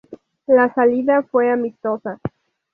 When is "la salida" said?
0.47-1.21